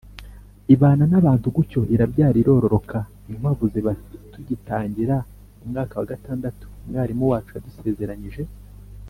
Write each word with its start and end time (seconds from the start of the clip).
ibana 0.73 1.03
n’abantu 1.11 1.47
gutyo, 1.55 1.81
irabyara, 1.93 2.37
irororoka. 2.41 2.99
Inkwavu 3.31 3.65
ziba 3.73 3.91
Tugitangira 4.33 5.15
umwaka 5.63 5.93
wa 5.99 6.09
gatandatu, 6.13 6.63
umwarimu 6.85 7.23
wacu 7.31 7.51
yadusezeranyije 7.55 8.41